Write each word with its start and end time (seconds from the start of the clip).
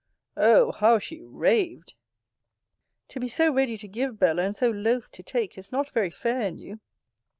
O 0.37 0.71
how 0.71 0.97
she 0.97 1.21
raved! 1.21 1.93
To 3.09 3.19
be 3.19 3.29
so 3.29 3.53
ready 3.53 3.77
to 3.77 3.87
give, 3.87 4.17
Bella, 4.17 4.41
and 4.41 4.55
so 4.55 4.71
loth 4.71 5.11
to 5.11 5.21
take, 5.21 5.59
is 5.59 5.71
not 5.71 5.91
very 5.91 6.09
fair 6.09 6.41
in 6.41 6.57
you. 6.57 6.79